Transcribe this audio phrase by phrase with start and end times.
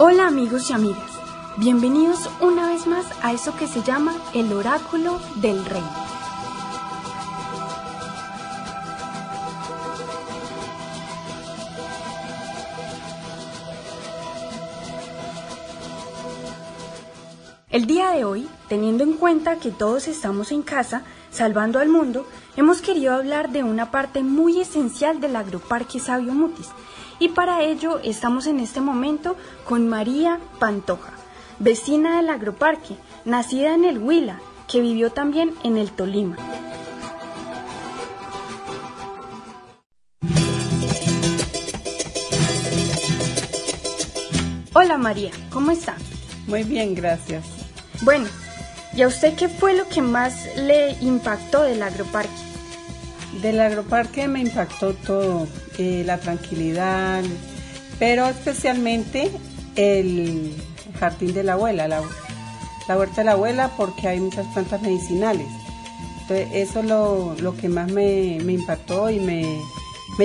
[0.00, 1.10] Hola amigos y amigas,
[1.56, 5.82] bienvenidos una vez más a eso que se llama el oráculo del rey.
[17.72, 22.24] El día de hoy, teniendo en cuenta que todos estamos en casa, salvando al mundo,
[22.56, 26.68] hemos querido hablar de una parte muy esencial del agroparque Sabio Mutis,
[27.18, 31.12] y para ello estamos en este momento con María Pantoja,
[31.58, 36.36] vecina del agroparque, nacida en el Huila, que vivió también en el Tolima.
[44.74, 45.96] Hola María, ¿cómo está?
[46.46, 47.44] Muy bien, gracias.
[48.02, 48.26] Bueno,
[48.94, 52.30] ¿y a usted qué fue lo que más le impactó del agroparque?
[53.42, 55.46] Del agroparque me impactó todo,
[55.78, 57.22] eh, la tranquilidad,
[57.98, 59.30] pero especialmente
[59.76, 60.54] el
[60.98, 62.02] jardín de la abuela, la,
[62.96, 65.46] huerta de la abuela, porque hay muchas plantas medicinales.
[66.22, 69.60] Entonces, eso es lo, que más me, impactó y me,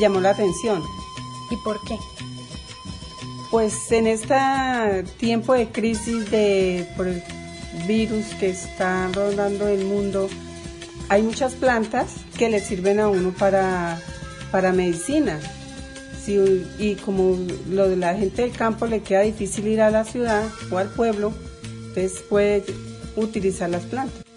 [0.00, 0.82] llamó la atención.
[1.50, 1.96] ¿Y por qué?
[3.50, 7.22] Pues en este tiempo de crisis de, por el
[7.86, 10.28] virus que está rondando el mundo,
[11.08, 13.98] hay muchas plantas que le sirven a uno para,
[14.50, 15.40] para medicina.
[16.78, 17.38] y como
[17.70, 20.88] lo de la gente del campo le queda difícil ir a la ciudad o al
[20.88, 21.32] pueblo,
[21.88, 22.64] entonces puede
[23.16, 24.27] utilizar las plantas.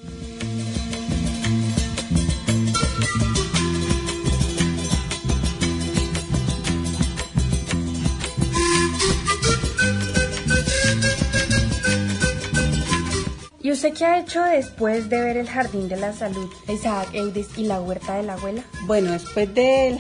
[13.82, 17.64] Usted qué ha hecho después de ver el Jardín de la Salud, Isaac Eides y
[17.64, 18.64] la Huerta de la Abuela?
[18.86, 19.98] Bueno, después de,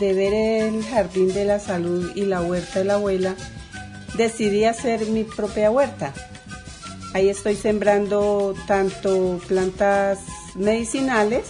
[0.00, 3.36] de ver el Jardín de la Salud y la Huerta de la Abuela,
[4.16, 6.14] decidí hacer mi propia huerta.
[7.12, 10.20] Ahí estoy sembrando tanto plantas
[10.54, 11.48] medicinales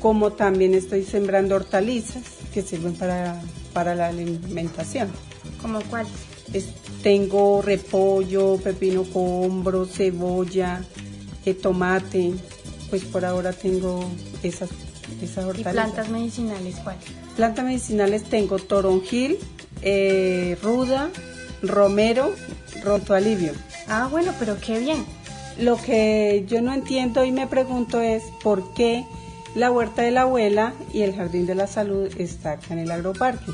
[0.00, 3.40] como también estoy sembrando hortalizas que sirven para,
[3.72, 5.12] para la alimentación.
[5.62, 6.37] ¿Como cuáles?
[7.02, 10.82] Tengo repollo, pepino combro, cebolla,
[11.44, 12.32] eh, tomate.
[12.90, 14.10] Pues por ahora tengo
[14.42, 14.70] esas,
[15.22, 15.72] esas hortalizas.
[15.72, 17.04] ¿Y plantas medicinales cuáles?
[17.36, 19.38] Plantas medicinales tengo toronjil,
[19.82, 21.10] eh, ruda,
[21.62, 22.32] romero,
[22.82, 23.52] roto alivio.
[23.88, 25.04] Ah, bueno, pero qué bien.
[25.58, 29.04] Lo que yo no entiendo y me pregunto es por qué
[29.54, 32.90] la huerta de la abuela y el jardín de la salud está acá en el
[32.90, 33.52] agroparque.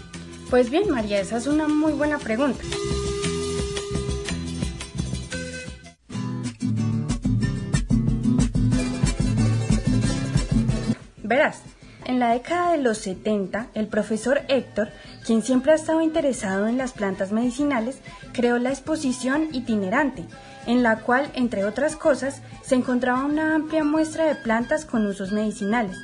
[0.50, 2.62] Pues bien, María, esa es una muy buena pregunta.
[11.22, 11.62] Verás,
[12.05, 14.91] en la década de los 70, el profesor Héctor,
[15.27, 17.99] quien siempre ha estado interesado en las plantas medicinales,
[18.32, 20.25] creó la exposición itinerante,
[20.66, 25.32] en la cual, entre otras cosas, se encontraba una amplia muestra de plantas con usos
[25.32, 25.97] medicinales,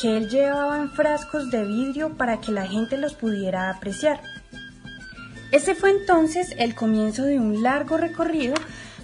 [0.00, 4.20] que él llevaba en frascos de vidrio para que la gente los pudiera apreciar.
[5.50, 8.54] Ese fue entonces el comienzo de un largo recorrido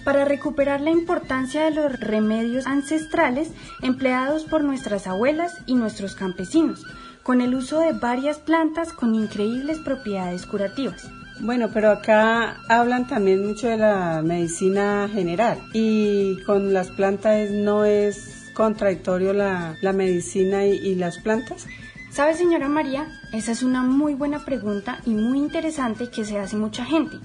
[0.03, 3.49] para recuperar la importancia de los remedios ancestrales
[3.81, 6.85] empleados por nuestras abuelas y nuestros campesinos,
[7.23, 11.09] con el uso de varias plantas con increíbles propiedades curativas.
[11.39, 17.83] Bueno, pero acá hablan también mucho de la medicina general y con las plantas no
[17.83, 21.67] es contradictorio la, medicina y, y las plantas.
[22.09, 23.07] ¿Sabe, señora María?
[23.33, 27.17] Esa es una muy buena pregunta y muy interesante que se hace mucha gente.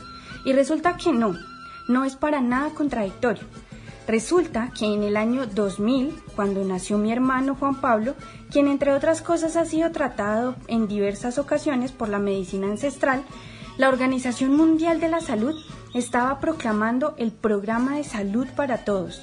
[0.44, 1.38] Y resulta que no,
[1.88, 3.44] no es para nada contradictorio.
[4.06, 8.16] Resulta que en el año 2000, cuando nació mi hermano Juan Pablo,
[8.50, 13.22] quien entre otras cosas ha sido tratado en diversas ocasiones por la medicina ancestral,
[13.78, 15.54] la Organización Mundial de la Salud
[15.94, 19.22] estaba proclamando el Programa de Salud para Todos,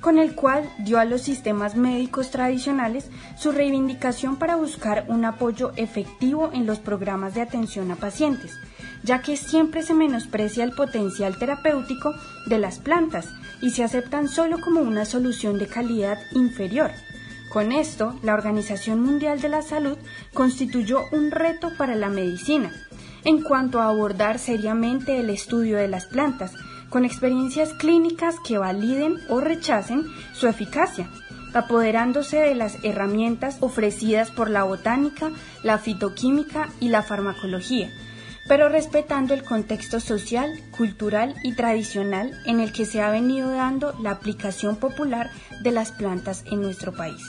[0.00, 5.72] con el cual dio a los sistemas médicos tradicionales su reivindicación para buscar un apoyo
[5.76, 8.52] efectivo en los programas de atención a pacientes,
[9.02, 12.14] ya que siempre se menosprecia el potencial terapéutico
[12.46, 13.28] de las plantas
[13.62, 16.90] y se aceptan solo como una solución de calidad inferior.
[17.52, 19.96] Con esto, la Organización Mundial de la Salud
[20.34, 22.70] constituyó un reto para la medicina
[23.26, 26.52] en cuanto a abordar seriamente el estudio de las plantas,
[26.90, 31.08] con experiencias clínicas que validen o rechacen su eficacia,
[31.54, 35.30] apoderándose de las herramientas ofrecidas por la botánica,
[35.62, 37.90] la fitoquímica y la farmacología,
[38.48, 43.94] pero respetando el contexto social, cultural y tradicional en el que se ha venido dando
[44.00, 45.30] la aplicación popular
[45.62, 47.22] de las plantas en nuestro país.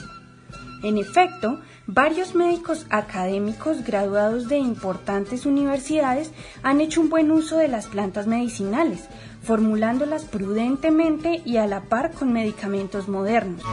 [0.84, 6.32] En efecto, varios médicos académicos graduados de importantes universidades
[6.62, 9.08] han hecho un buen uso de las plantas medicinales,
[9.42, 13.64] formulándolas prudentemente y a la par con medicamentos modernos.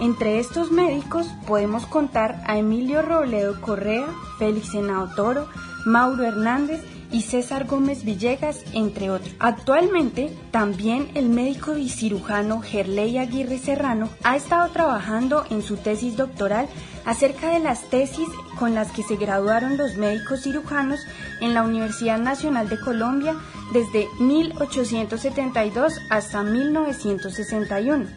[0.00, 4.06] Entre estos médicos podemos contar a Emilio Robledo Correa,
[4.38, 5.48] Félix Senado Toro,
[5.84, 6.82] Mauro Hernández
[7.16, 9.34] y César Gómez Villegas, entre otros.
[9.38, 16.18] Actualmente, también el médico y cirujano Gerley Aguirre Serrano ha estado trabajando en su tesis
[16.18, 16.68] doctoral
[17.06, 18.28] acerca de las tesis
[18.58, 21.00] con las que se graduaron los médicos cirujanos
[21.40, 23.34] en la Universidad Nacional de Colombia
[23.72, 28.08] desde 1872 hasta 1961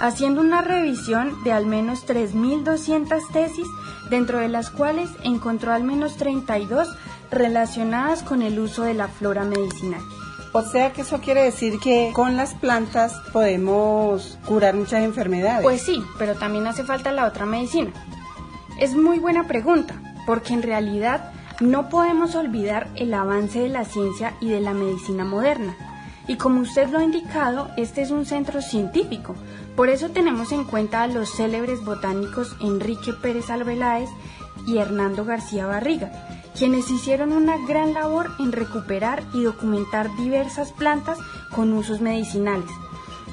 [0.00, 3.66] haciendo una revisión de al menos 3.200 tesis,
[4.10, 6.88] dentro de las cuales encontró al menos 32
[7.30, 10.00] relacionadas con el uso de la flora medicinal.
[10.52, 15.62] O sea que eso quiere decir que con las plantas podemos curar muchas enfermedades.
[15.62, 17.92] Pues sí, pero también hace falta la otra medicina.
[18.78, 24.34] Es muy buena pregunta, porque en realidad no podemos olvidar el avance de la ciencia
[24.40, 25.76] y de la medicina moderna.
[26.28, 29.34] Y como usted lo ha indicado, este es un centro científico.
[29.74, 34.08] Por eso tenemos en cuenta a los célebres botánicos Enrique Pérez Albeláez
[34.66, 36.27] y Hernando García Barriga,
[36.58, 41.16] quienes hicieron una gran labor en recuperar y documentar diversas plantas
[41.52, 42.70] con usos medicinales,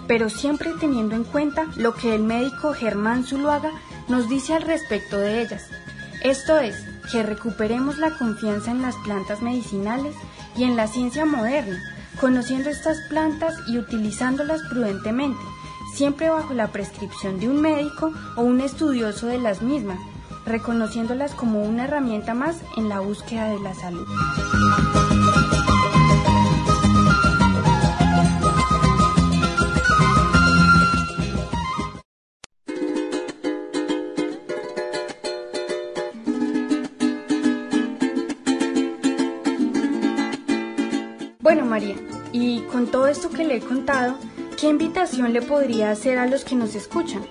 [0.08, 3.72] pero siempre teniendo en cuenta lo que el médico Germán Zuluaga
[4.08, 5.68] nos dice al respecto de ellas.
[6.24, 6.76] Esto es,
[7.12, 10.16] que recuperemos la confianza en las plantas medicinales
[10.56, 11.82] y en la ciencia moderna,
[12.20, 15.42] conociendo estas plantas y utilizándolas prudentemente,
[15.96, 20.00] siempre bajo la prescripción de un médico o un estudioso de las mismas,
[20.46, 24.08] reconociéndolas como una herramienta más en la búsqueda de la salud.
[41.40, 41.96] Bueno, María,
[42.32, 44.18] y con todo esto que le he contado,
[44.60, 47.22] ¿qué invitación le podría hacer a los que nos escuchan?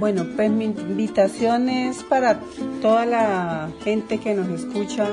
[0.00, 2.40] Bueno, pues mi invitación es para
[2.80, 5.08] toda la gente que nos escucha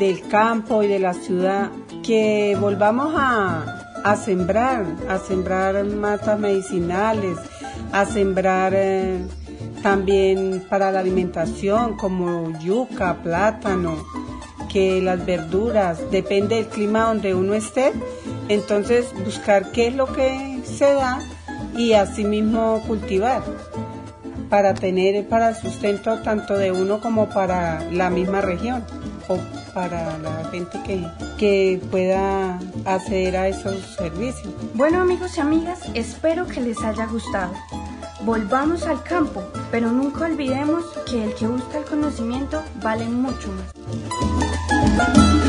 [0.00, 1.70] del campo y de la ciudad,
[2.02, 7.38] que volvamos a, sembrar, a sembrar matas medicinales,
[7.92, 9.20] a sembrar eh,
[9.80, 13.94] también para la alimentación como yuca, plátano,
[14.68, 17.92] que las verduras, depende del clima donde uno esté,
[18.48, 21.20] entonces buscar qué es lo que se da
[21.76, 23.44] y asimismo cultivar
[24.52, 28.84] para tener para el sustento tanto de uno como para la misma región
[29.26, 29.38] o
[29.72, 31.06] para la gente que,
[31.38, 34.52] que pueda acceder a esos servicios.
[34.74, 37.54] Bueno amigos y amigas, espero que les haya gustado.
[38.26, 45.41] Volvamos al campo, pero nunca olvidemos que el que busca el conocimiento vale mucho más.